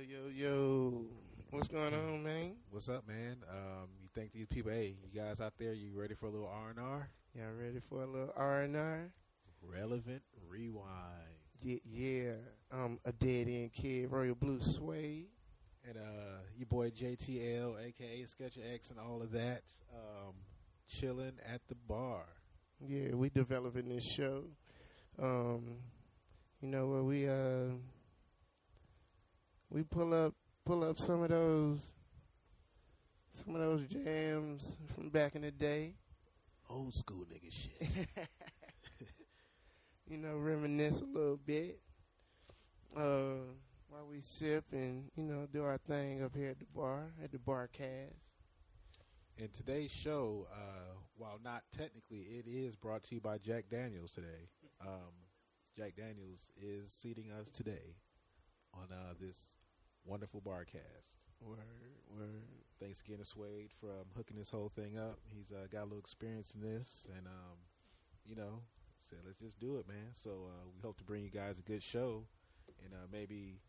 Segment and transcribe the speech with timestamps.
[0.00, 1.04] Yo, yo, yo.
[1.50, 2.54] What's going on, man?
[2.70, 3.36] What's up, man?
[3.50, 4.70] Um, you think these people?
[4.70, 5.74] Hey, you guys out there?
[5.74, 7.10] You ready for a little R and R?
[7.34, 9.10] Y'all ready for a little R and R?
[9.62, 10.86] Relevant rewind.
[11.62, 12.32] Yeah, yeah.
[12.72, 15.26] Um, a dead end kid, Royal Blue Sway.
[15.86, 19.64] And uh, your boy JTL, aka Sketcher X, and all of that.
[19.94, 20.32] Um,
[20.88, 22.24] chilling at the bar.
[22.80, 24.44] Yeah, we developing this show.
[25.20, 25.76] Um,
[26.62, 27.74] you know where we uh
[29.70, 30.34] we pull up
[30.66, 31.92] pull up some of those
[33.32, 35.94] some of those jams from back in the day.
[36.68, 38.06] Old school nigga shit.
[40.08, 41.80] you know, reminisce a little bit.
[42.96, 43.46] Uh,
[43.88, 47.32] while we sip and you know do our thing up here at the bar at
[47.32, 48.14] the bar cast.
[49.38, 54.12] And today's show, uh, while not technically, it is brought to you by Jack Daniels
[54.12, 54.48] today.
[54.82, 55.14] Um,
[55.78, 57.96] Jack Daniels is seating us today
[58.74, 59.59] on uh, this
[60.10, 61.20] wonderful barcast.
[61.40, 61.58] Word,
[62.18, 62.42] word.
[62.80, 65.20] Thanks again to Suede from hooking this whole thing up.
[65.32, 67.56] He's uh, got a little experience in this, and um,
[68.26, 68.58] you know,
[68.98, 70.08] said let's just do it, man.
[70.14, 72.24] So uh, we hope to bring you guys a good show,
[72.84, 73.60] and uh, maybe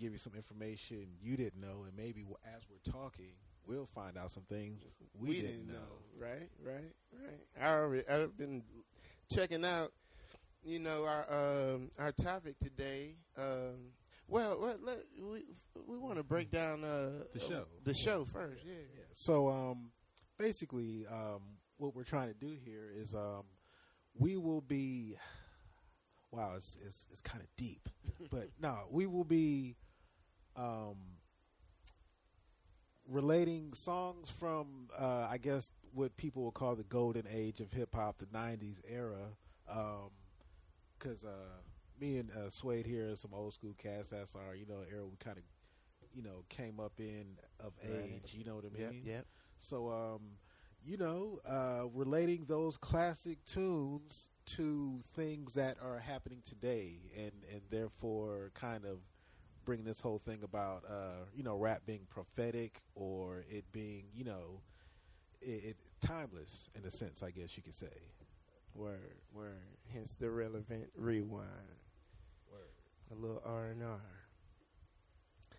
[0.00, 2.24] give you some information you didn't know, and maybe
[2.54, 3.32] as we're talking,
[3.66, 4.84] we'll find out some things
[5.18, 5.74] we, we didn't, didn't know.
[5.74, 6.24] know.
[6.24, 7.40] Right, right, right.
[7.60, 8.62] I already, I've been
[9.34, 9.92] checking out.
[10.62, 13.14] You know our um, our topic today.
[13.36, 13.94] Um,
[14.30, 15.44] well, well let, we
[15.86, 17.64] we want to break down uh, The show.
[17.84, 18.64] the show first.
[18.64, 19.04] Yeah, Yeah.
[19.12, 19.90] So um,
[20.38, 21.42] basically, um,
[21.78, 23.44] what we're trying to do here is um,
[24.14, 25.16] we will be.
[26.32, 27.88] Wow, it's it's, it's kind of deep,
[28.30, 29.76] but no, we will be
[30.54, 30.96] um,
[33.08, 37.94] relating songs from uh, I guess what people will call the golden age of hip
[37.96, 39.34] hop, the '90s era.
[40.98, 41.58] Because uh,
[42.00, 44.10] me and uh, Suede here are some old school cats.
[44.10, 45.44] That's our you know era we kind of
[46.14, 48.20] you know came up in of Right.
[48.24, 48.34] age.
[48.36, 49.02] You know what I yep, mean?
[49.04, 49.26] yep.
[49.60, 50.20] So, um,
[50.84, 57.62] you know, uh, relating those classic tunes to things that are happening today, and and
[57.70, 58.98] therefore kind of
[59.64, 64.24] bringing this whole thing about, uh, you know, rap being prophetic or it being, you
[64.24, 64.62] know,
[65.40, 67.88] it, it timeless in a sense, I guess you could say.
[68.74, 69.78] Word, word.
[69.92, 71.48] Hence the relevant rewind.
[73.10, 74.00] A little R and R.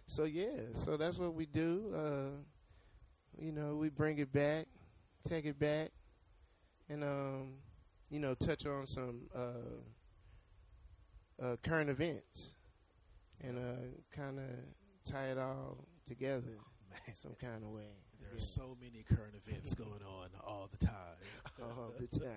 [0.07, 1.93] So yeah, so that's what we do.
[1.95, 2.29] Uh,
[3.41, 4.67] you know, we bring it back,
[5.27, 5.91] take it back,
[6.89, 7.53] and um,
[8.09, 9.81] you know, touch on some uh,
[11.41, 12.53] uh, current events,
[13.41, 13.61] and uh,
[14.15, 14.45] kind of
[15.03, 16.57] tie it all together
[16.89, 17.83] Man, some kind of way.
[18.19, 18.37] there Yeah.
[18.37, 20.93] are so many current events going on all the time.
[21.61, 22.27] all the time,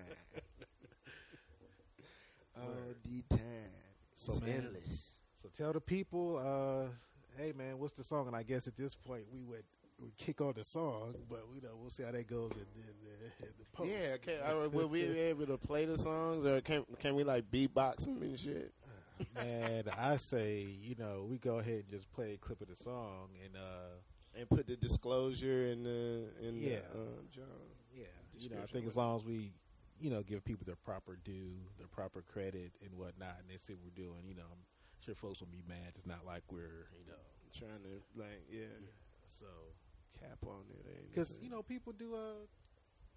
[2.57, 3.84] all the time.
[4.15, 5.19] So, man, endless.
[5.43, 6.89] So tell the people, uh,
[7.37, 8.27] hey man, what's the song?
[8.27, 9.65] And I guess at this point we would
[10.01, 12.95] we kick on the song, but you know we'll see how that goes in, in,
[13.05, 13.91] the, in the post.
[13.91, 17.25] Yeah, can, uh, will we be able to play the songs, or can can we
[17.25, 18.73] like beatbox them and shit?
[19.37, 22.77] and I say, you know, we go ahead and just play a clip of the
[22.77, 26.79] song, and uh, And put the disclosure in the in Yeah.
[26.93, 27.45] the um, John.
[27.95, 28.05] yeah,
[28.39, 29.53] you know, I think as long as we,
[30.05, 33.73] you know, give people their proper due, their proper credit and whatnot, and they see
[33.73, 34.61] what we're doing, you know, I'm
[35.01, 35.95] sure folks will be mad.
[35.95, 37.17] It's not like we're, you know,
[37.57, 38.67] trying to like yeah,
[39.27, 39.47] so
[40.21, 42.45] cap on it because you know people do uh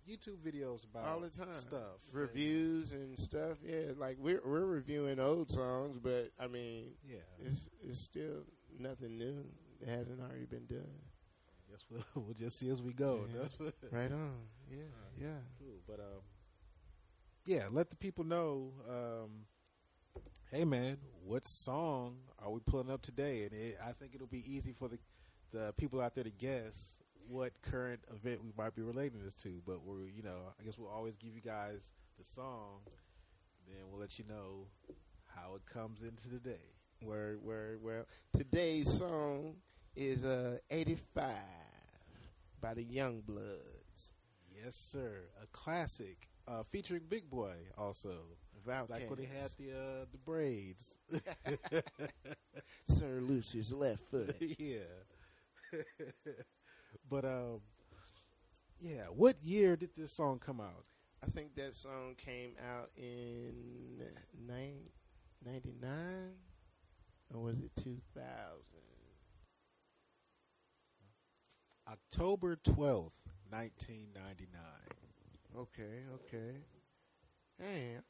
[0.10, 3.58] YouTube videos about all the time stuff, reviews and stuff.
[3.62, 7.18] Yeah, like we're we're reviewing old songs, but I mean yeah.
[7.46, 8.46] it's it's still
[8.80, 9.44] nothing new
[9.82, 10.88] that hasn't already been done.
[11.70, 13.26] Guess we'll, we'll just see as we go.
[13.34, 13.70] Yeah.
[13.92, 14.36] Right on.
[14.72, 14.84] Yeah,
[15.20, 15.40] yeah.
[15.60, 15.82] cool.
[15.86, 16.22] But um,
[17.48, 18.74] yeah, let the people know.
[18.90, 19.30] Um,
[20.52, 23.44] hey man, what song are we pulling up today?
[23.44, 25.00] And it, I think it'll be easy for the
[25.54, 29.62] the people out there to guess what current event we might be relating this to.
[29.66, 32.82] But we're you know, I guess we'll always give you guys the song,
[33.66, 34.68] then we'll let you know
[35.34, 36.76] how it comes into the day.
[37.02, 37.80] Word, word.
[37.82, 38.04] Well,
[38.36, 39.56] today's song
[39.96, 41.32] is uh 85
[42.60, 44.10] by the YoungBloodZ.
[44.52, 45.30] Yes, sir.
[45.42, 48.12] A classic uh, featuring Big Boi also.
[48.68, 48.90] Outkast.
[48.90, 50.98] Like when he had the uh, the braids.
[52.86, 54.36] Sir Lucious Left Foot.
[54.60, 54.80] yeah.
[57.10, 57.62] but um
[58.80, 60.84] yeah, what year did this song come out?
[61.24, 64.04] I think that song came out in
[64.48, 64.82] nine,
[65.46, 65.90] 99
[67.34, 68.18] or was it 2000?
[71.90, 73.14] October 12th,
[73.50, 75.07] 1999.
[75.58, 76.58] Okay, okay.
[77.60, 78.04] Damn.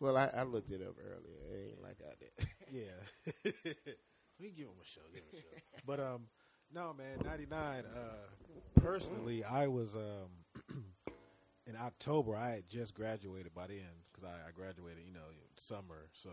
[0.00, 1.38] Well, I, I looked it up earlier.
[1.50, 2.48] It ain't like I did.
[2.70, 3.52] Yeah.
[4.38, 5.00] We give him a show.
[5.14, 5.80] Give him a show.
[5.86, 6.26] but um,
[6.70, 7.84] no, man, ninety nine.
[7.86, 10.28] Uh, personally, I was um
[11.66, 12.36] in October.
[12.36, 15.24] I had just graduated by then because I, I graduated, you know,
[15.56, 16.08] summer.
[16.12, 16.28] So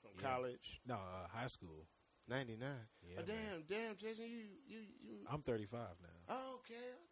[0.00, 0.28] From Yeah.
[0.28, 1.86] college, no, uh, high school.
[2.26, 2.86] ninety nine.
[3.02, 3.26] Yeah, oh, man.
[3.28, 5.14] damn, damn, Jason, you, you, you.
[5.30, 6.08] I'm 35 now.
[6.30, 6.74] Oh, okay,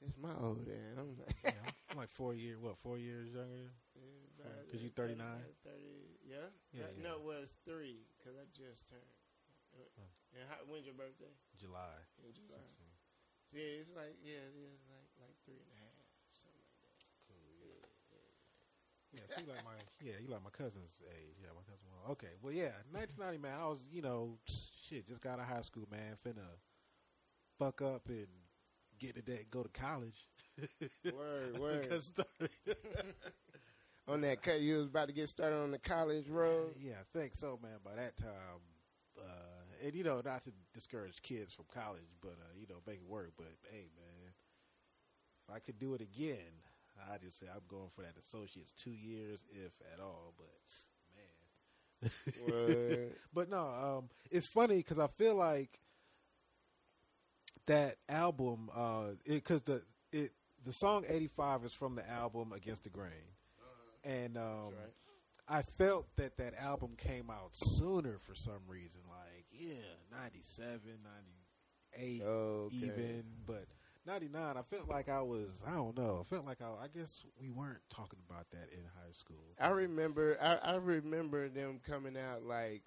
[0.00, 0.94] It's my old man.
[0.98, 2.58] I'm like, yeah, I'm like four years.
[2.60, 2.78] What?
[2.78, 3.74] Four years younger?
[4.38, 5.26] Because you 30, 39?
[5.66, 6.48] Thirty, yeah.
[6.70, 7.02] Yeah, yeah.
[7.02, 9.10] No, it was three because I just turned.
[10.34, 11.30] And how, when's your birthday?
[11.58, 11.98] July.
[12.22, 12.62] In July.
[12.62, 12.78] 16.
[12.78, 12.84] So,
[13.50, 16.04] yeah, it's like yeah, it's like like three and a half,
[16.36, 16.98] something like that.
[17.26, 17.42] Cool.
[17.64, 19.18] Yeah.
[19.18, 21.36] Yeah, so you like my yeah, you like my cousin's age.
[21.40, 21.88] Yeah, my cousin.
[21.90, 23.56] Well, okay, well, yeah, 1990, man.
[23.58, 26.14] I was, you know, shit, just got out of high school, man.
[26.20, 26.44] Finna
[27.58, 28.28] fuck up and
[28.98, 30.26] get to that, go to college.
[31.04, 31.88] Word, word.
[31.88, 32.50] Got started.
[34.08, 36.72] on that cut, you was about to get started on the college road.
[36.80, 37.78] yeah, I think so, man.
[37.84, 38.60] By that time,
[39.20, 42.96] uh, and you know, not to discourage kids from college, but uh, you know, make
[42.96, 43.32] it work.
[43.36, 44.32] But hey, man,
[45.48, 46.52] if I could do it again,
[47.12, 50.34] I just say I'm going for that associate's two years, if at all.
[50.36, 52.10] But
[52.46, 53.12] man, Word.
[53.32, 55.78] but no, um, it's funny because I feel like
[57.66, 58.70] that album,
[59.26, 60.32] because the it
[60.64, 63.12] the song '85 is from the album Against the Grain,
[64.04, 64.92] and um, right.
[65.48, 69.74] I felt that that album came out sooner for some reason, like yeah,
[70.12, 70.80] 97,
[71.94, 72.76] 98, Okay.
[72.76, 73.64] even, but.
[74.06, 77.26] 99, I felt like I was, I don't know, I felt like I, I guess
[77.38, 79.44] we weren't talking about that in high school.
[79.60, 80.38] I remember.
[80.40, 82.84] I, I remember them coming out like,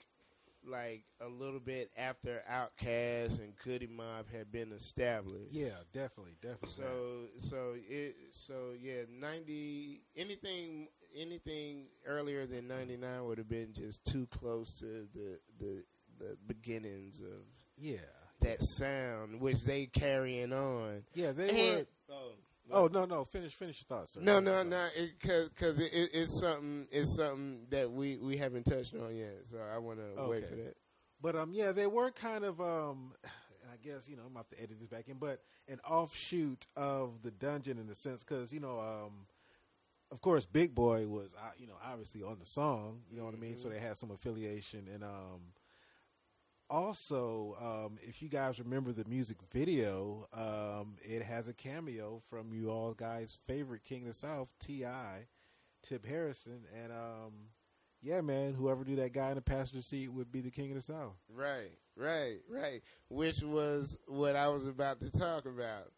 [0.66, 5.52] like a little bit after Outkast and Goodie Mob had been established.
[5.54, 6.69] Yeah, definitely, definitely.
[6.69, 13.74] So so it so yeah ninety anything anything earlier than ninety nine would have been
[13.74, 15.84] just too close to the the
[16.19, 17.44] the beginnings of
[17.78, 17.98] yeah.
[18.42, 21.04] that sound which they carrying on.
[21.16, 22.16] Yeah, they And- were.
[22.16, 22.31] oh,
[22.74, 23.26] Oh no, no.
[23.26, 24.22] Finish, finish your thoughts, sir.
[24.22, 25.12] no no no thoughts.
[25.52, 29.44] because it, it, it's something it's something that we we haven't touched on yet.
[29.50, 30.76] So I want to wait for that.
[31.22, 34.40] But um, yeah, they were kind of um, and I guess you know I'm gonna
[34.40, 38.24] have to edit this back in, but an offshoot of the dungeon in a sense
[38.24, 39.26] because you know um,
[40.12, 43.34] of course Big Boi was uh, you know obviously on the song, you know what
[43.34, 43.74] I mean, so Mhm.
[43.74, 45.42] they had some affiliation and um.
[46.72, 52.54] Also, um, if you guys remember the music video, um, it has a cameo from
[52.54, 55.28] you all guys' favorite King of the South, T.I.,
[55.84, 56.62] Tip Harrison.
[56.82, 57.34] And um,
[58.02, 60.76] yeah, man, whoever knew that guy in the passenger seat would be the King of
[60.78, 61.18] the South.
[61.30, 62.82] Right, right, right.
[63.10, 65.92] Which was what I was about to talk about.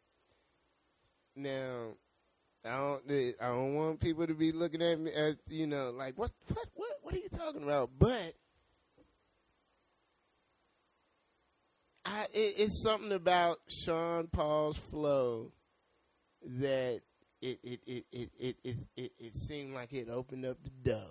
[1.35, 1.89] Now,
[2.65, 6.17] I don't, I don't want people to be looking at me as you know, like
[6.17, 7.91] what, what, what, what are you talking about?
[7.99, 8.33] But
[12.05, 15.51] I, it, it's something about Sean Paul's flow
[16.45, 17.01] that
[17.41, 21.09] it, it, it, it, it, it, it, it seemed like it opened up the door.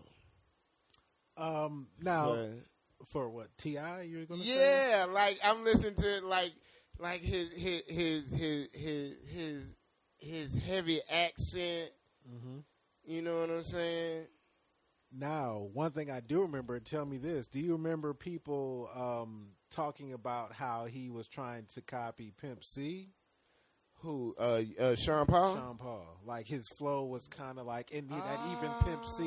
[1.36, 4.02] Um, now But- for what T.I.
[4.02, 4.90] you're gonna say?
[4.90, 6.52] Yeah, like I'm listening to it like
[6.98, 9.64] like his his his his his his,
[10.18, 11.90] his heavy accent.
[12.30, 12.58] Mm-hmm.
[13.04, 14.26] You know what I'm saying?
[15.12, 16.78] Now, one thing I do remember.
[16.80, 21.80] Tell me this: Do you remember people um, talking about how he was trying to
[21.80, 23.08] copy Pimp C?
[24.00, 24.34] Who?
[24.38, 25.54] Uh, uh Sean Paul.
[25.54, 29.24] Sean Paul, like his flow was kind of like, and he, that even Pimp C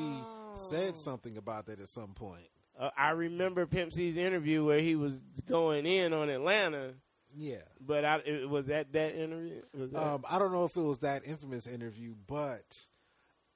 [0.54, 0.98] said Oh.
[0.98, 2.48] something about that at some point.
[2.78, 6.94] Uh, I remember Pimp C's interview where he was going in on Atlanta,
[7.34, 7.62] Yeah.
[7.80, 9.62] but I it, was that that interview.
[9.74, 10.04] Was that?
[10.04, 12.78] Um, I don't know if it was that infamous interview, but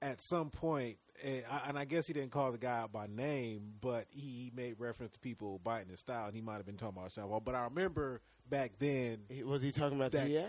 [0.01, 3.07] at some point, eh, I- and I guess he didn't call the guy out by
[3.07, 6.77] name, but he made reference to people biting his style, and he might have been
[6.77, 7.39] talking about Sean Paul.
[7.41, 10.45] But I remember back then, was he talking about that- T.I.?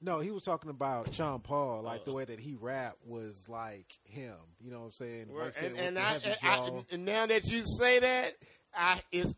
[0.00, 2.04] no, he was talking about Sean Paul, like Oh.
[2.06, 4.36] the way that he rapped was like him.
[4.60, 5.28] You know what I'm saying?
[5.34, 8.34] Like I said, and and I, and I- and now that you say that,
[8.74, 9.34] I it's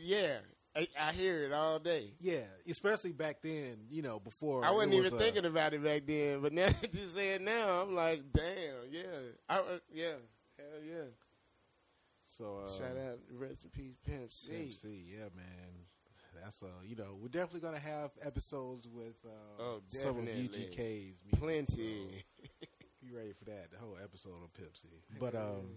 [0.00, 0.38] yeah,
[0.76, 2.12] I, I hear it all day.
[2.20, 5.82] yeah, especially back then, you know, before I wasn't was, even uh, thinking about it
[5.82, 8.44] back then, but now that you say it now, I'm like, damn,
[8.90, 9.02] yeah,
[9.48, 10.12] I, uh, yeah,
[10.58, 11.04] hell yeah.
[12.36, 14.50] So uh, Shout out, rest in peace, Pimp C.
[14.54, 15.86] MC, yeah, man.
[16.42, 20.24] That's uh, you know, we're definitely gonna have episodes with uh, Oh, some of.
[20.24, 21.64] UGK's music, Plenty.
[21.66, 22.66] so
[23.02, 23.70] be ready for that.
[23.72, 24.88] The whole episode on Pimp C.
[25.18, 25.76] But um,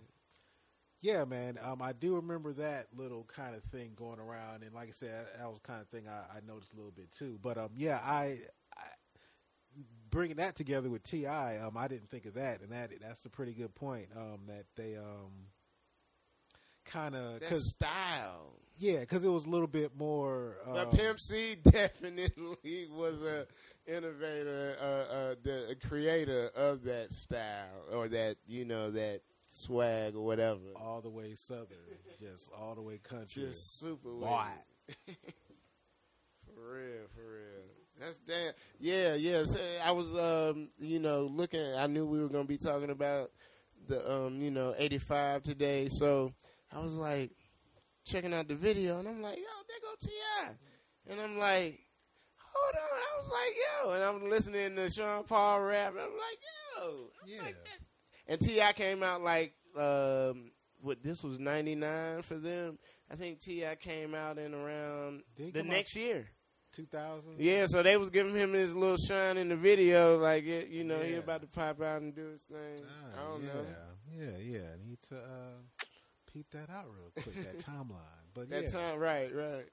[1.01, 1.57] yeah, man.
[1.63, 5.27] Um, I do remember that little kind of thing going around, and like I said,
[5.37, 7.39] that was kind of thing I, I noticed a little bit too.
[7.41, 8.37] But um, yeah, I,
[8.75, 8.83] I
[10.09, 13.29] bringing that together with T.I., um, I didn't think of that, and that that's a
[13.29, 14.07] pretty good point.
[14.15, 15.31] Um, that they um,
[16.85, 18.53] kind of because style.
[18.77, 20.57] yeah, because it was a little bit more.
[20.67, 23.47] Um, But Pimp C definitely was a
[23.87, 30.25] innovator, uh, uh, the creator of that style or that you know that swag or
[30.25, 30.59] whatever.
[30.75, 31.77] all the way southern,
[32.19, 33.43] just all the way country.
[33.43, 34.33] Just super wavy.
[36.45, 37.65] for real, for real.
[37.99, 38.53] That's damn.
[38.79, 39.43] Yeah, yeah.
[39.43, 41.73] So I was, um, you know, looking.
[41.75, 43.31] I knew we were gonna be talking about
[43.87, 45.89] the, um, you know, '85 today.
[45.89, 46.33] So
[46.73, 47.31] I was like
[48.05, 50.51] checking out the video, and I'm like, yo, there go T.I.,
[51.11, 51.79] and I'm like,
[52.37, 52.99] hold on.
[52.99, 56.39] I was like, yo, and I'm listening to Sean Paul rap, and I'm like,
[56.77, 57.41] yo, I'm Yeah.
[57.43, 57.55] like.
[58.29, 58.73] And T.I.
[58.73, 61.03] came out like, um, what?
[61.03, 62.77] This was '99 for them.
[63.11, 63.75] I think T.I.
[63.75, 66.27] came out in around the next year.
[66.71, 67.37] Two thousand.
[67.39, 70.83] Yeah, so they was giving him his little shine in the video, like it, you
[70.83, 72.85] know, he about to pop out and do his thing.
[73.17, 73.65] I don't yeah, know.
[74.15, 74.67] Yeah, yeah.
[74.75, 75.85] I need to uh,
[76.31, 77.35] peep that out real quick.
[77.43, 77.97] that timeline,
[78.35, 79.65] but That yeah, time, right, right.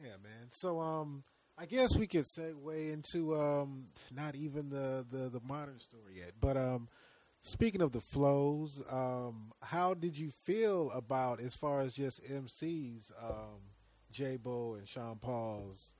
[0.00, 0.50] yeah, man.
[0.50, 1.24] So, um,
[1.58, 6.32] I guess we could segue into um, not even the, the the modern story yet,
[6.40, 6.88] but um,
[7.42, 13.12] speaking of the flows, um, how did you feel about as far as just MCs,
[13.22, 13.60] um,
[14.10, 15.92] J Bo and Sean Paul's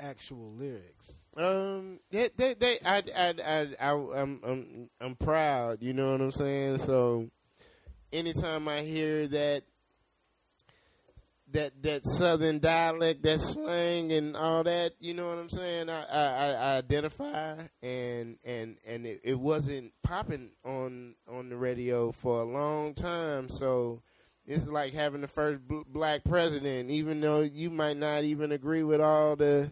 [0.00, 1.12] actual lyrics?
[1.36, 5.82] Um, they, they, they I, I, I, I, I'm, I'm, I'm proud.
[5.82, 6.78] You know what I'm saying?
[6.78, 7.28] So,
[8.12, 9.64] anytime I hear that,
[11.52, 15.88] that, that Southern dialect, that slang, and all that, you know what I'm saying?
[15.88, 22.12] I, I, I identify, and, and, and it, it wasn't popping on, on the radio
[22.12, 23.48] for a long time.
[23.48, 24.02] So.
[24.50, 28.82] It's like having the first bl- black president, even though you might not even agree
[28.82, 29.70] with all the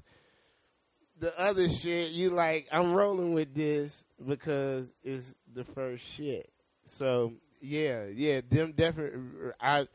[1.18, 6.50] the other shit, you like, I'm rolling with this because it's the first shit.
[6.87, 9.52] So yeah, yeah, them definitely.
[9.61, 9.87] I,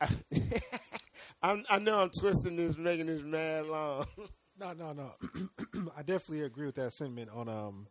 [0.00, 0.08] I,
[1.42, 4.06] I'm, I know I'm twisting this, making this mad long.
[4.60, 5.10] No, no, no.
[5.96, 7.86] I definitely agree with that sentiment on um.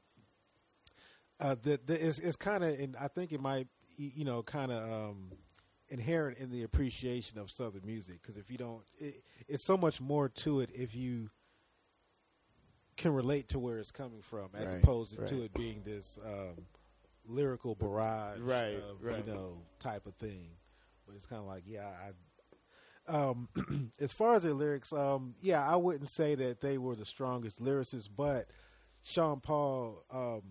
[1.40, 3.68] Uh, the, the it's it's kind of, and I think it might,
[3.98, 5.32] you know, kind of um,
[5.90, 10.00] inherent in the appreciation of Southern music because if you don't, it, it's so much
[10.00, 11.32] more to it if you
[12.96, 15.28] can relate to where it's coming from as Right, opposed right.
[15.28, 16.64] to it being this um,
[17.26, 19.26] lyrical barrage, Right, of, right.
[19.26, 20.52] you know, type of thing.
[21.08, 22.12] But it's kind of like, yeah, I
[23.08, 23.50] um,
[24.00, 27.62] as far as their lyrics, um, yeah, I wouldn't say that they were the strongest
[27.64, 28.48] lyricists, but
[29.04, 30.42] Sean Paul, um,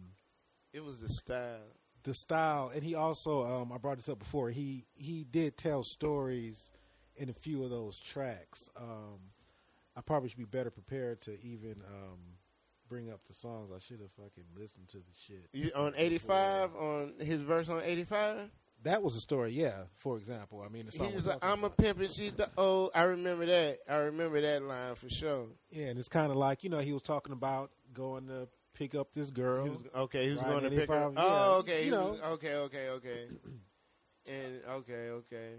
[0.73, 1.61] It was the style.
[2.03, 4.51] the style, and he also, um, I brought this up before.
[4.51, 6.71] He he did tell stories
[7.17, 8.71] in a few of those tracks.
[8.77, 9.19] Um,
[9.97, 12.19] I probably should be better prepared to even um,
[12.89, 13.71] bring up the songs.
[13.75, 17.83] I should have fucking listened to the shit You, on 85, on his verse on
[17.83, 18.51] 85,
[18.85, 19.83] That was a story, yeah.
[19.97, 22.49] For example, I mean, the song he was like, "I'm a pimp and she's the
[22.57, 23.79] old." I remember that.
[23.89, 25.49] I remember that line for sure.
[25.71, 28.95] Yeah, and it's kind of like you know he was talking about going to pick
[28.95, 29.65] up this girl.
[29.65, 31.09] He was, okay, he was going to pick her.
[31.09, 31.85] 85, yeah, Oh, okay.
[31.85, 32.11] you know.
[32.13, 33.27] was- okay, okay, okay.
[34.29, 35.51] and okay, okay.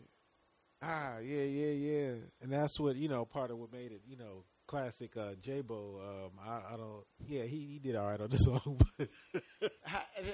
[0.82, 2.12] Ah, yeah, yeah, yeah.
[2.42, 3.24] and that's what you know.
[3.24, 6.00] Part of what made it, you know, classic uh, J-Bo.
[6.02, 7.04] Um, I, I don't.
[7.28, 9.10] Yeah, he, he did all right on the song, but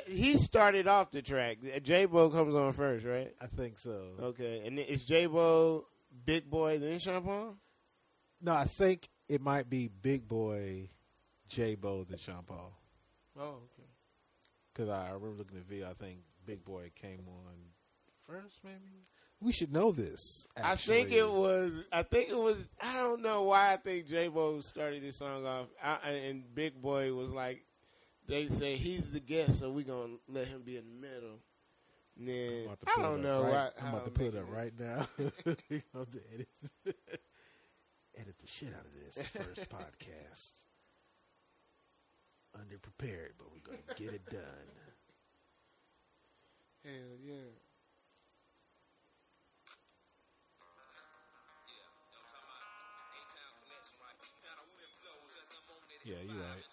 [0.08, 1.58] He started off the track.
[1.82, 3.34] J Bo comes on first, right?
[3.42, 4.12] I think so.
[4.22, 5.88] Okay, and then it's J Bo,
[6.26, 7.56] Big Boi, then Sean Paul.
[8.40, 10.90] No, I think it might be Big Boi,
[11.50, 12.80] J-Bo than Sean Paul.
[13.36, 13.90] Oh, okay.
[14.72, 15.90] Because I, I remember looking at the video.
[15.90, 17.56] I think Big Boi came on
[18.28, 19.02] first, maybe.
[19.40, 20.48] We should know this.
[20.56, 21.72] I think it was.
[21.92, 22.58] I think it was.
[22.82, 23.74] I don't know why.
[23.74, 27.64] I think J Bo started this song off, I, and Big Boi was like,
[28.28, 31.40] they say he's the guest, so we gonna let him be in the middle.
[32.20, 32.68] I'm Then
[32.98, 33.44] I don't know.
[33.44, 35.08] Right, why, I'm about to put it up right now.
[35.70, 36.48] You have to edit,
[38.18, 40.64] edit the shit out of this first podcast.
[42.58, 44.42] Underprepared, but we're gonna get it done.
[46.84, 47.67] Hell yeah.
[56.08, 56.64] Yeah, you're right.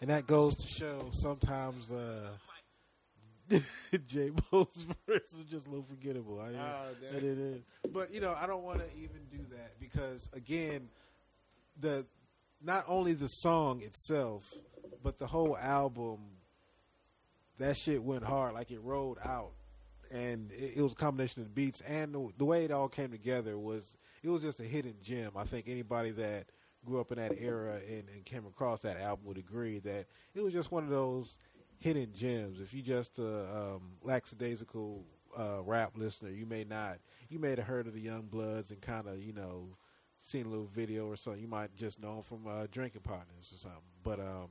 [0.00, 2.30] And that goes to show sometimes uh,
[4.06, 6.40] J Bo's verse is just a little forgettable.
[6.40, 7.62] I, Oh, that it is.
[7.92, 10.88] But you know, I don't want to even do that because again,
[11.80, 12.06] the
[12.62, 14.44] not only the song itself,
[15.02, 16.18] but the whole album,
[17.58, 18.54] that shit went hard.
[18.54, 19.52] Like it rolled out,
[20.10, 22.88] and it, it was a combination of the beats and the, the way it all
[22.88, 25.32] came together was it was just a hidden gem.
[25.36, 26.46] I think anybody that
[26.84, 30.42] grew up in that era and, and came across that album would agree that it
[30.42, 31.38] was just one of those
[31.78, 32.60] hidden gems.
[32.60, 35.04] If you just uh, um, lackadaisical
[35.38, 36.98] uh, rap listener, you may not.
[37.28, 39.76] You may have heard of the YoungBloodZ and kind of you know
[40.20, 41.42] seen a little video or something.
[41.42, 43.82] You might just know them from uh, Drinking Partners or something.
[44.02, 44.48] But um,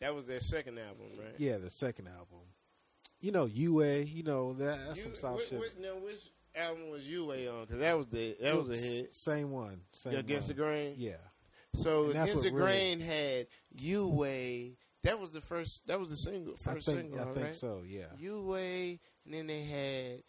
[0.00, 1.34] That was their second album, right?
[1.38, 2.40] yeah, the second album.
[3.22, 4.02] You know, U-Way.
[4.02, 5.58] You know that, that's You- some soft what- shit.
[5.58, 7.62] what- now, which album was U-Way on?
[7.62, 9.12] Because that was the that was a hit.
[9.14, 9.80] Same one.
[9.92, 10.56] Same Against one.
[10.56, 10.94] the Grain.
[10.98, 11.16] Yeah.
[11.74, 13.46] So And Against the really- Grain had
[13.78, 14.76] U-Way.
[15.04, 15.86] That was the first.
[15.86, 16.54] That was the single.
[16.54, 17.20] I First think single.
[17.20, 17.54] I think right?
[17.54, 17.82] so.
[17.86, 18.06] Yeah.
[18.18, 20.22] U-Way, and then they had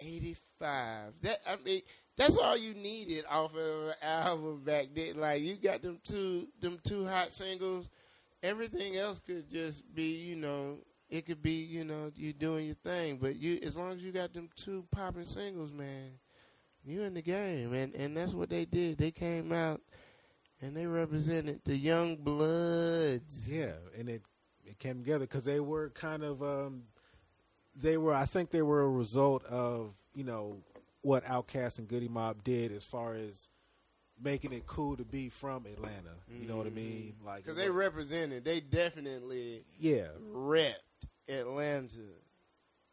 [0.00, 1.12] 85.
[1.22, 1.82] That I mean,
[2.16, 5.18] that's all you needed off of an album back then.
[5.18, 7.88] Like you got them two them two hot singles.
[8.42, 10.78] Everything else could just be, you know,
[11.08, 13.16] it could be, you know, you doing your thing.
[13.16, 16.10] But you, as long as you got them two popping singles, man,
[16.84, 17.72] you in the game.
[17.72, 18.98] And and that's what they did.
[18.98, 19.80] They came out
[20.60, 23.48] and they represented the YoungBloodZ.
[23.48, 24.22] Yeah, and it
[24.64, 26.84] it came together because they were kind of um,
[27.74, 28.14] they were.
[28.14, 30.58] I think they were a result of you know
[31.02, 33.48] what Outkast and Goodie Mob did as far as
[34.20, 36.16] making it cool to be from Atlanta.
[36.28, 37.14] You know what I mean?
[37.24, 40.74] Like Because they represented, they definitely yeah, repped
[41.28, 41.96] Atlanta.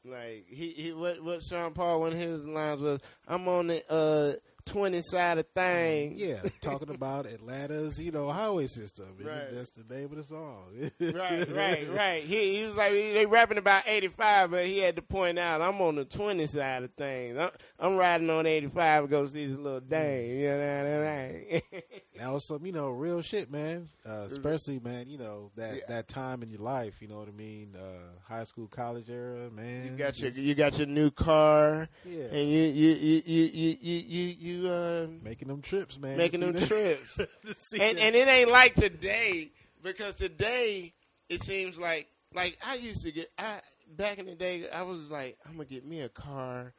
[0.04, 3.92] Like he, he what what Sean Paul one of his lines was, I'm on the
[3.92, 6.14] uh twenty side of thing.
[6.16, 9.16] yeah, talking about Atlanta's you know highway system.
[9.20, 9.52] Right.
[9.52, 10.92] That's the name of the song.
[11.00, 12.24] right, right, right.
[12.24, 15.62] He, he was like they rapping about eighty five, but he had to point out
[15.62, 17.38] I'm on the twenty side of things.
[17.38, 17.50] I'm,
[17.80, 20.40] I'm riding on eighty five to go see this little dame.
[20.40, 21.62] You know what I mean?
[22.18, 23.88] That was some, you know, real shit, man.
[24.08, 25.82] Uh, especially, man, you know that Yeah.
[25.90, 27.02] that time in your life.
[27.02, 27.76] You know what I mean?
[27.76, 29.86] Uh, high school, college era, man.
[29.92, 34.00] you got your you got your new car, yeah, and you you you you you
[34.00, 36.18] you you, uh, making them trips, man.
[36.18, 37.16] making them trips.
[37.18, 38.04] that- see and that.
[38.04, 39.52] and it ain't like today
[39.84, 40.94] because today
[41.30, 43.60] it seems like like I used to get I
[43.98, 46.74] back in the day I was like I'm gonna get me a car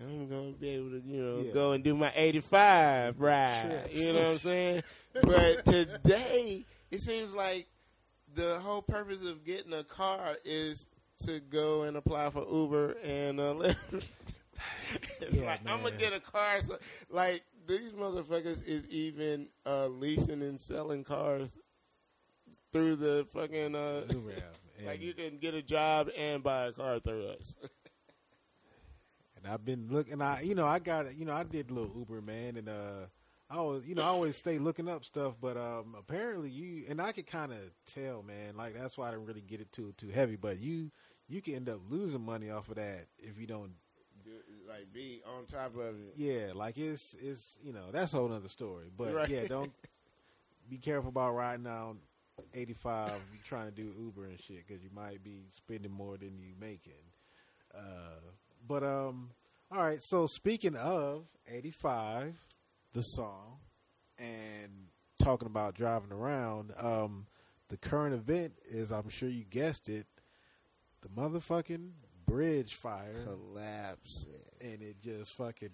[0.00, 1.52] I'm gonna be able to you know Yeah.
[1.52, 3.94] go and do my 85 ride Trips.
[3.94, 4.82] you know what I'm saying
[5.22, 7.66] but today it seems like
[8.34, 10.86] the whole purpose of getting a car is
[11.24, 14.04] to go and apply for Uber and uh, Lyft.
[15.20, 16.60] it's Yeah, like I'm gonna get a car.
[16.60, 16.78] So,
[17.10, 21.50] like these motherfuckers is even uh, leasing and selling cars
[22.72, 23.74] through the fucking.
[23.74, 24.54] Uh, Uber app.
[24.86, 27.56] Like you can get a job and buy a car through us.
[29.48, 30.20] I've been looking.
[30.20, 33.06] I you know I got you know I did a little Uber, man, and uh,
[33.50, 37.00] I was you know I always stay looking up stuff, but um, apparently you and
[37.00, 38.56] I could kind of tell, man.
[38.56, 40.90] Like that's why I didn't really get it too too heavy, but you
[41.28, 43.72] you can end up losing money off of that if you don't
[44.68, 46.12] like be on top of it.
[46.16, 48.86] Yeah, like it's it's you know that's a whole other story.
[48.96, 49.30] But Right.
[49.30, 49.72] yeah, don't
[50.70, 51.98] be careful about riding down
[52.80, 53.20] five.
[53.32, 56.54] You trying to do Uber and shit because you might be spending more than you
[56.60, 56.92] making.
[57.74, 58.20] Uh,
[58.68, 59.30] but um,
[59.72, 60.02] all right.
[60.02, 62.38] So speaking of eighty five,
[62.92, 63.58] the song,
[64.18, 64.88] and
[65.22, 67.26] talking about driving around, um,
[67.68, 70.06] the current event is I'm sure you guessed it,
[71.02, 71.90] the motherfucking
[72.26, 74.26] bridge fire Collapse.
[74.60, 75.70] and it just fucking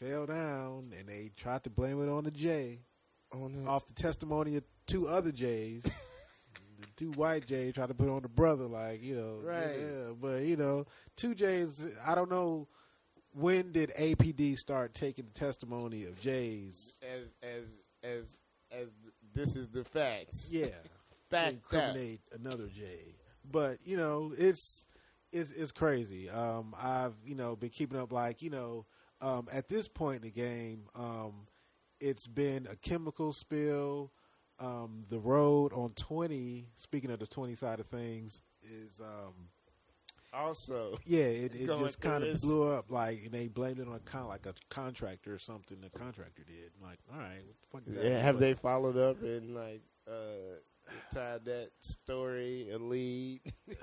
[0.00, 2.80] fell down, and they tried to blame it on the J
[3.32, 5.84] On the, off the testimony of two other J's.
[6.80, 9.76] the two white J's tried to put on the brother, like you know, Right.
[9.78, 11.84] Yeah, but you know, two J's.
[12.06, 12.68] I don't know
[13.32, 16.98] when did APD start taking the testimony of J's.
[17.02, 17.64] as as
[18.02, 18.40] as
[18.72, 18.88] as
[19.34, 20.48] this is the facts.
[20.50, 20.66] Yeah,
[21.30, 21.52] Fact that.
[21.52, 23.14] incriminate another J.
[23.50, 24.84] But you know, it's
[25.32, 26.28] it's it's crazy.
[26.28, 28.86] Um, I've you know been keeping up like you know
[29.20, 31.46] um, at this point in the game, um,
[32.00, 34.12] it's been a chemical spill.
[34.60, 36.66] Um, the road on twenty.
[36.76, 39.34] Speaking of the twenty side of things, is um,
[40.32, 42.90] Also, yeah, it, it just kind of blew up.
[42.90, 45.78] Like and they blamed it on kind of like a contractor or something.
[45.80, 46.70] The contractor did.
[46.80, 48.10] I'm like, all right, what the fuck is that?
[48.10, 50.58] yeah, have they followed up and like uh
[51.12, 53.40] tied that story a lead?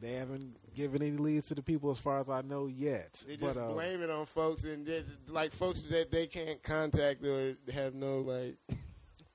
[0.00, 3.22] They haven't given any leads to the people as far as I know yet.
[3.24, 6.60] They just but, uh, blame it on folks and just, like folks that they can't
[6.64, 8.56] contact or have no like.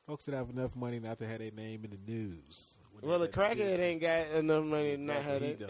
[0.07, 2.77] Folks that have enough money not to have their name in the news.
[3.01, 5.61] Well, the crackhead ain't got enough money to not have it.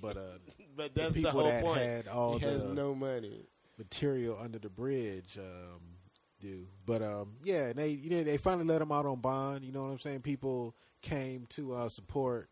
[0.00, 0.20] But uh,
[0.76, 1.78] But the that's the, people whole that point.
[1.80, 3.42] had all he has the no money.
[3.76, 5.80] material under the bridge um,
[6.40, 6.66] do.
[6.86, 9.64] But um, yeah, and they you know they finally let him out on bond.
[9.64, 10.20] You know what I'm saying?
[10.20, 12.48] People came to uh, support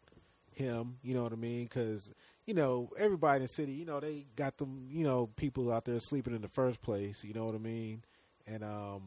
[0.53, 0.99] him.
[1.03, 1.65] You know what I mean?
[1.65, 2.13] Because
[2.47, 4.87] you know everybody in the city, you know they got them.
[4.91, 7.25] You know people out there sleeping in the first place.
[7.25, 8.03] You know what I mean?
[8.47, 9.03] And um,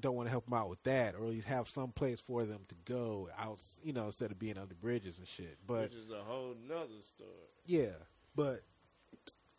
[0.00, 2.44] don't want to help them out with that, or at least have some place for
[2.44, 3.60] them to go out.
[3.82, 5.56] You know, instead of being under bridges and shit.
[5.66, 7.30] But which is a whole nother story.
[7.64, 7.94] yeah,
[8.34, 8.62] but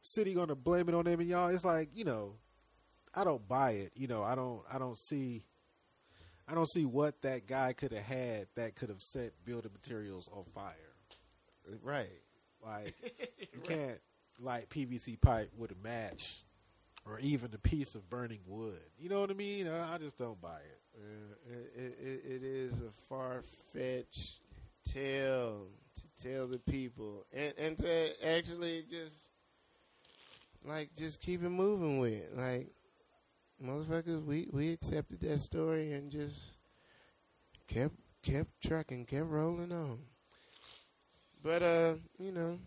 [0.02, 1.50] city going to blame it on them and y'all.
[1.50, 2.34] It's like you know,
[3.13, 3.91] I don't buy it.
[3.95, 4.62] You know, I don't.
[4.71, 5.43] I don't see.
[6.50, 10.30] I don't see what that guy could have had that could have set building materials
[10.32, 10.73] on fire.
[11.84, 12.21] Right.
[12.65, 12.95] Like
[13.54, 14.00] you can't
[14.39, 16.43] light PVC pipe with a match
[17.08, 18.80] or even a piece of burning wood.
[19.00, 19.67] You know what I mean?
[19.67, 20.82] I, I just don't buy it.
[20.96, 23.43] Uh, it, it, it is a far
[23.74, 24.39] fetched
[24.86, 29.30] tale to tell the people, and and to actually just
[30.65, 32.36] like just keep it moving with it.
[32.38, 32.67] like
[33.63, 34.24] motherfuckers.
[34.26, 36.39] We we accepted that story and just
[37.67, 40.00] kept kept trucking, kept rolling on.
[41.43, 42.60] But uh, you know,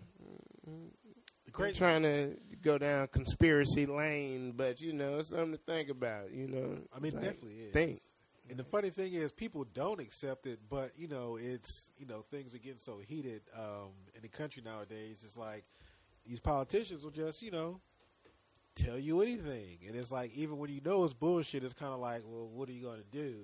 [1.53, 1.75] Great.
[1.75, 6.33] trying to go down conspiracy lane, but you know, it's something to think about.
[6.33, 7.73] You know, I mean, it Like, definitely is.
[7.73, 7.97] think.
[8.49, 12.25] And the funny thing is, people don't accept it, but you know, it's you know,
[12.31, 15.23] things are getting so heated um, in the country nowadays.
[15.25, 15.65] It's like
[16.27, 17.81] these politicians will just you know
[18.75, 22.01] tell you anything, and it's like even when you know it's bullshit, it's kind of
[22.01, 23.35] like, well, what are you going to do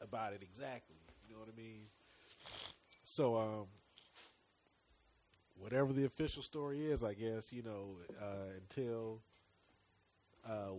[0.00, 0.96] about it exactly?
[1.28, 1.82] You know what I mean?
[3.02, 3.66] So, um,
[5.58, 9.20] whatever the official story is, I guess you know uh, until.
[10.48, 10.74] Uh,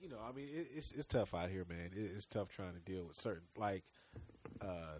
[0.00, 1.90] you know, I mean, it, it's it's tough out here, man.
[1.94, 3.84] It, it's tough trying to deal with certain like
[4.60, 4.98] uh,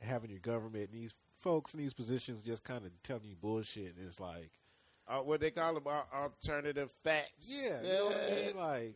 [0.00, 3.96] having your government and these folks in these positions just kind of telling you bullshit.
[3.96, 4.50] And it's like,
[5.08, 7.50] uh, what they call about alternative facts.
[7.50, 8.56] yeah, you know what I mean?
[8.56, 8.94] Like,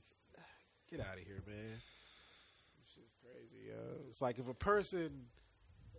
[0.91, 1.81] get out of here, man.
[2.95, 3.75] Shit's crazy, yo.
[4.09, 5.11] It's like if a person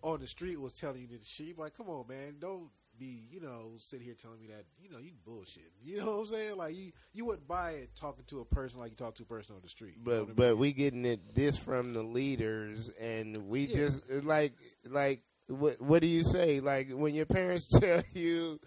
[0.01, 3.39] on the street was telling you this shit, like, come on, man, don't be, you
[3.41, 5.71] know, sit here telling me that, you know, you bullshit.
[5.83, 6.57] You know what I'm saying?
[6.57, 9.25] Like you, you wouldn't buy it talking to a person like you talk to a
[9.25, 9.97] person on the street.
[10.05, 10.57] Know I But but mean?
[10.57, 13.75] we getting it this from the leaders, and we Yeah.
[13.75, 14.53] just like
[14.85, 16.59] like what what do you say?
[16.59, 18.59] Like when your parents tell you.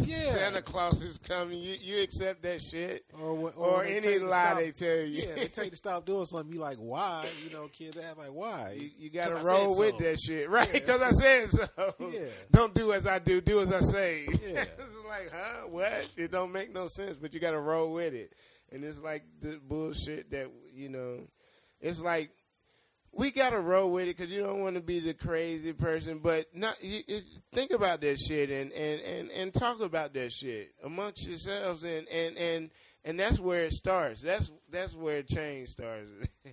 [0.00, 0.32] Yeah.
[0.32, 1.58] Santa Claus is coming.
[1.58, 5.22] You you accept that shit, or, or, they any lie stop- they tell you.
[5.22, 6.52] yeah, they tell you to stop doing something.
[6.52, 7.26] You like, why?
[7.44, 8.76] You know, kids act like, why?
[8.78, 10.04] you, you got to roll with so.
[10.04, 10.66] that shit, right?
[10.66, 10.72] Yeah.
[10.72, 11.68] Because I said so.
[12.00, 12.20] Yeah.
[12.50, 13.40] Don't do as I do.
[13.40, 14.26] Do as I say.
[14.28, 14.38] Yeah.
[14.62, 15.66] it's like, huh?
[15.68, 16.08] What?
[16.16, 18.32] It don't make no sense, but you got to roll with it.
[18.72, 21.20] And it's like the bullshit that you know.
[21.80, 22.30] It's like
[23.12, 26.20] we got to roll with it because you don't want to be the crazy person,
[26.22, 26.76] but not.
[26.82, 31.26] You, it, think about that shit and, and, and, and talk about that shit amongst
[31.26, 32.70] yourselves, and, and, and,
[33.04, 34.20] and that's where it starts.
[34.20, 36.10] That's that's where change starts.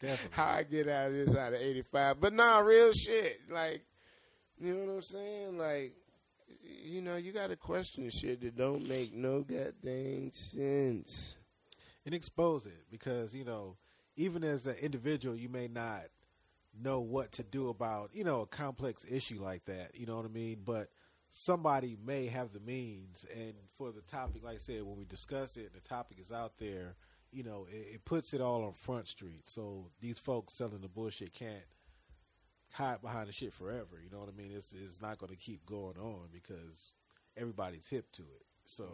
[0.00, 0.28] definitely.
[0.30, 3.40] How I get out of this out of eighty five, but nah, real shit.
[3.50, 3.82] Like,
[4.58, 5.58] you know what I'm saying?
[5.58, 5.94] Like,
[6.62, 11.36] you know, you got to question shit that don't make no goddamn sense.
[12.04, 13.76] and expose it because you know,
[14.16, 16.02] even as an individual, you may not
[16.82, 19.92] know what to do about you know a complex issue like that.
[19.94, 20.58] You know what I mean?
[20.64, 20.90] But
[21.28, 25.56] somebody may have the means, and for the topic, like I said, when we discuss
[25.56, 26.94] it, the topic is out there.
[27.32, 29.48] You know, it, it puts it all on Front Street.
[29.48, 31.64] So these folks selling the bullshit can't
[32.72, 34.00] hide behind the shit forever.
[34.02, 34.52] You know what I mean?
[34.54, 36.94] It's it's not going to keep going on because
[37.36, 38.46] everybody's hip to it.
[38.64, 38.84] So.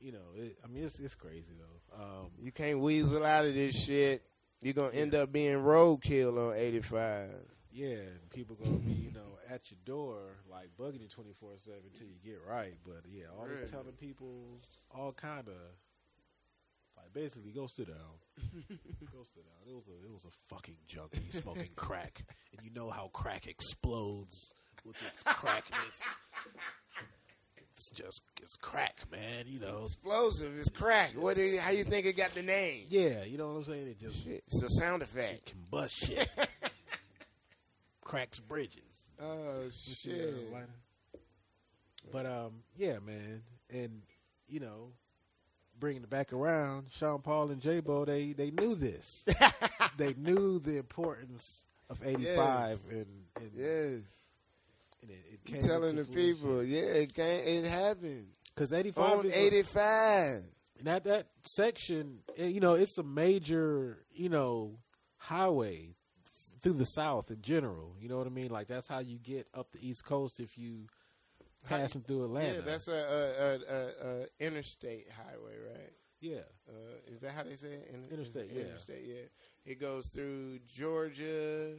[0.00, 2.02] You know, it, I mean, it's it's crazy though.
[2.02, 4.22] Um, You can't weasel out of this shit.
[4.62, 7.30] You're gonna end up being roadkill on eighty five.
[7.72, 7.96] Yeah,
[8.32, 12.06] people gonna be, you know, at your door like bugging you twenty four seven until
[12.06, 12.74] you get right.
[12.84, 14.60] But yeah, all this telling people
[14.94, 15.54] all kind of
[16.96, 17.96] like basically go sit down,
[19.12, 19.68] go sit down.
[19.68, 22.24] It was a it was a fucking junkie smoking crack,
[22.56, 26.00] and you know how crack explodes with its crackness.
[27.76, 29.46] It's just it's crack, man.
[29.46, 29.80] You know.
[29.84, 30.56] Explosive.
[30.58, 31.10] It's crack.
[31.16, 31.36] What?
[31.36, 32.84] Do you, how you think it got the name?
[32.88, 33.88] Yeah, you know what I'm saying.
[33.88, 35.46] It just Shit, It's a sound effect.
[35.46, 36.28] can bust shit,
[38.04, 38.82] cracks bridges.
[39.20, 40.34] Oh shit.
[42.12, 44.02] But um, yeah, man, and
[44.48, 44.92] you know,
[45.80, 49.26] bringing it back around, Sean Paul and J Bo, they they knew this.
[49.96, 53.06] they knew the importance of '85, and
[53.40, 54.23] and, Yes.
[55.08, 57.46] And it, it You came telling the people, yeah, it can't.
[57.46, 60.34] It happened because '85 on is eighty five.
[60.78, 64.78] and that that section, eh, you know, it's a major, you know,
[65.16, 65.94] highway
[66.62, 67.94] through the South in general.
[68.00, 68.50] You know what I mean?
[68.50, 70.86] Like that's how you get up the East Coast if you
[71.68, 72.54] passing through Atlanta.
[72.54, 75.92] Yeah, that's a, a, a, a, a interstate highway, right?
[76.20, 76.38] yeah.
[76.68, 77.90] Uh, is that how they say it?
[77.92, 78.60] In- Interstate, it yeah.
[78.64, 79.70] Interstate, yeah.
[79.72, 81.72] It goes through Georgia,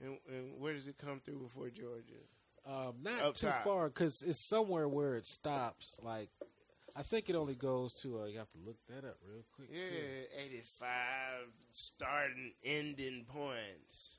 [0.00, 2.22] and, and where does it come through before Georgia?
[2.64, 3.64] Um, not Up too top.
[3.64, 5.98] far because it's somewhere where it stops.
[6.02, 6.30] Like,
[6.94, 8.22] I think it only goes to.
[8.22, 9.68] Uh, you have to look that up real quick.
[9.72, 10.46] Yeah, too.
[10.46, 14.18] 85 starting ending points.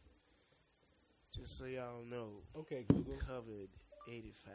[1.34, 3.18] Just so y'all know, Okay, Google.
[3.18, 3.70] covered
[4.08, 4.54] 85.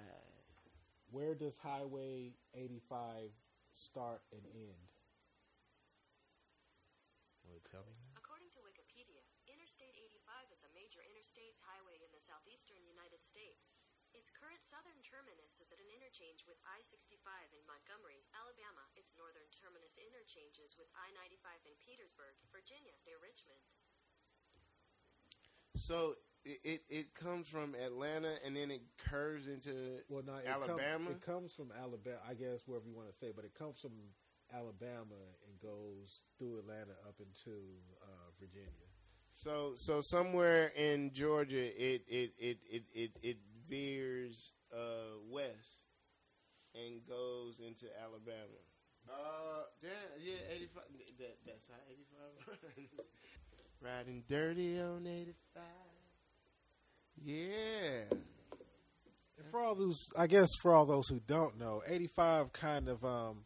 [1.10, 3.32] where does Highway 85
[3.72, 4.78] start and end?
[7.42, 8.14] Want to tell me that?
[8.20, 13.80] According to Wikipedia, Interstate 85 is a major interstate highway in the southeastern United States.
[14.14, 17.24] Its current southern terminus is at an interchange with I 65
[17.56, 18.84] in Montgomery, Alabama.
[19.00, 23.64] Its northern terminus interchanges with I 95 in Petersburg, Virginia, near Richmond.
[25.80, 30.44] So it, it it comes from Atlanta and then it curves into Well, no, it
[30.44, 31.08] Alabama?
[31.08, 33.80] Come, it comes from Alabama, I guess, wherever you want to say, but it comes
[33.80, 33.96] from
[34.52, 35.16] Alabama
[35.48, 37.56] and goes through Atlanta up into
[38.04, 38.88] uh, Virginia.
[39.32, 45.84] so so somewhere in Georgia it it it it it, it veers uh, west
[46.74, 47.00] and
[47.80, 48.58] goes into Alabama.
[49.08, 49.90] Uh, damn,
[50.22, 50.84] yeah, eighty five.
[51.18, 52.88] That that's how eighty five runs.
[53.82, 55.62] Riding dirty on eighty five.
[57.24, 58.16] Yeah.
[59.38, 63.04] And for all those, I guess, for all those who don't know, 85 kind of
[63.04, 63.44] um,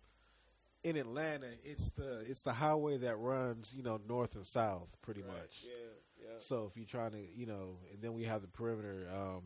[0.82, 5.20] in Atlanta, it's the it's the highway that runs, you know, north and south, pretty
[5.22, 5.62] Right, much.
[5.62, 6.34] Yeah, yeah.
[6.40, 9.42] So if you're trying to, you know, and then we have the perimeter um,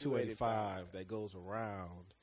[0.00, 0.38] 285.
[0.38, 2.13] 285 that goes around.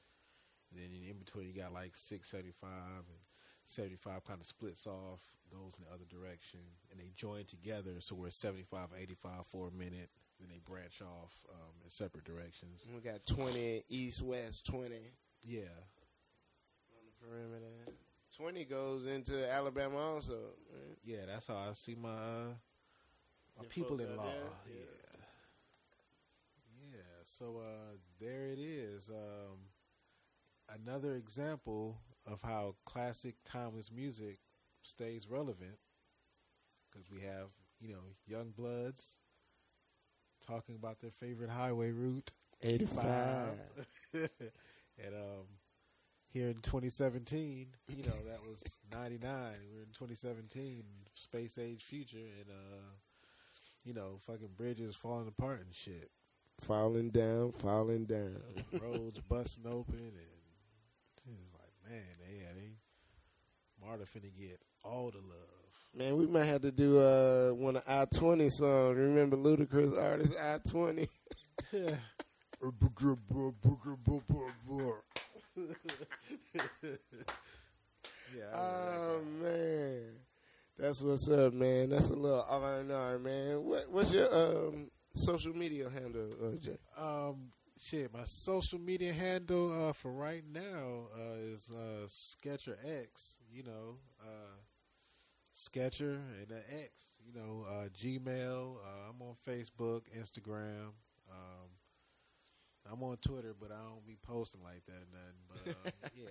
[0.72, 2.70] And then in between, you got like 675
[3.10, 3.18] and
[3.66, 8.00] 75 kind of splits off, goes in the other direction, and they join together.
[8.00, 10.10] So we're 75, 85 for a minute.
[10.40, 12.84] Then they branch off um, in separate directions.
[12.96, 15.12] We got twenty east west twenty
[15.44, 15.62] Yeah.
[16.98, 17.92] on the perimeter.
[18.36, 20.34] Twenty goes into Alabama also.
[20.74, 20.98] Right?
[21.04, 22.54] Yeah, that's how I see my uh,
[23.60, 24.24] my people in law.
[24.24, 24.44] there?
[24.68, 25.22] Yeah.
[26.92, 26.98] yeah.
[27.24, 29.10] So uh, there it is.
[29.12, 29.58] Um,
[30.76, 34.40] another example of how classic timeless music
[34.84, 35.78] stays relevant
[36.90, 37.48] because we have
[37.80, 39.18] you know young bloods
[40.46, 42.32] talking about their favorite highway route
[42.64, 43.50] 85.
[44.14, 44.30] and
[45.16, 45.46] um,
[46.32, 49.32] here in 2017, you know, that was 99.
[49.74, 50.84] We're in 2017,
[51.16, 52.92] space age future, and, uh,
[53.84, 56.12] you know, fucking bridges falling apart and shit.
[56.62, 58.38] Falling down, falling down.
[58.82, 60.41] Roads busting open, and
[61.92, 62.72] man, they, yeah, they,
[63.86, 65.48] Marta finna get all the love.
[65.94, 68.98] Man, we might have to do uh, one of I twenty songs.
[68.98, 71.10] Remember Ludacris artist I twenty?
[71.74, 71.96] yeah,
[78.54, 80.04] Oh that man,
[80.80, 81.90] that's what's up, man.
[81.90, 83.66] That's a little R and R, man.
[83.66, 86.78] What, what's your um, social media handle, uh, Jay?
[86.98, 87.52] Um,
[87.82, 93.38] shit, my social media handle uh, for right now uh, is uh, Sketcher X.
[93.52, 94.56] You know, uh,
[95.52, 97.18] Sketcher and the X.
[97.26, 98.76] You know, uh, Gmail.
[98.76, 100.92] Uh, I'm on Facebook, Instagram.
[101.30, 101.70] Um,
[102.92, 105.76] I'm on Twitter, but I don't be posting like that or nothing.
[105.84, 106.30] But um, yeah,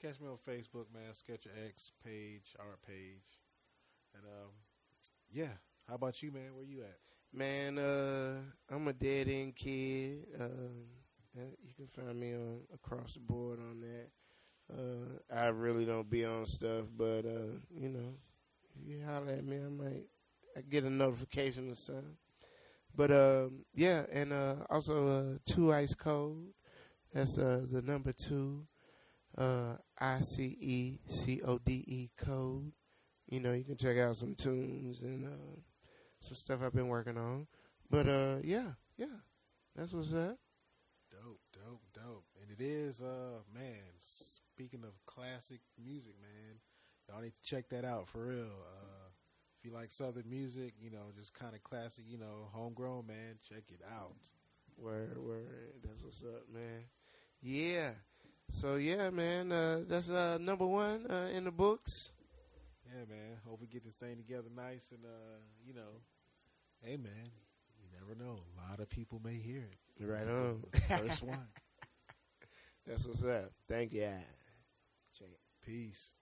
[0.00, 1.12] catch me on Facebook, man.
[1.12, 3.38] Sketcher X page, art page,
[4.14, 4.50] and um,
[5.32, 5.52] yeah.
[5.88, 6.54] How about you, man?
[6.54, 7.09] Where you at?
[7.32, 8.38] Man, uh,
[8.68, 10.26] I'm a dead end kid.
[10.40, 10.86] Um,
[11.38, 14.08] uh, you can find me on across the board on that.
[14.72, 18.14] Uh, I really don't be on stuff, but uh, you know,
[18.74, 20.04] if you holler at me, I might
[20.56, 22.16] I get a notification or something.
[22.96, 26.48] But um, yeah, and uh, also uh, two ice code.
[27.14, 28.66] That's uh, the number two.
[29.38, 32.72] Uh, I C E C O D E code.
[33.28, 35.60] You know, you can check out some tunes and uh,
[36.20, 37.46] some stuff I've been working on.
[37.90, 39.06] But uh, yeah, yeah,
[39.74, 40.38] that's what's up.
[41.10, 42.24] Dope, dope, dope.
[42.40, 46.60] And it is, uh, man, speaking of classic music, man,
[47.08, 48.44] y'all need to check that out for real.
[48.44, 49.08] Uh,
[49.58, 53.38] if you like Southern music, you know, just kind of classic, you know, homegrown, man,
[53.46, 54.14] check it out.
[54.78, 55.74] Word, word.
[55.82, 56.84] That's what's up, man.
[57.42, 57.90] Yeah.
[58.48, 59.52] So yeah, man.
[59.52, 62.10] Uh, that's uh, number one uh, in the books.
[62.90, 63.38] Yeah, man.
[63.46, 66.02] Hope we get this thing together nice and, uh, you know,
[66.82, 67.30] hey, man,
[67.80, 68.40] you never know.
[68.58, 69.78] A lot of people may hear it.
[70.00, 70.64] Right It's on.
[70.72, 71.48] the First one.
[72.86, 73.52] That's what's up.
[73.68, 74.08] Thank you.
[75.18, 75.38] Check.
[75.60, 76.19] Peace.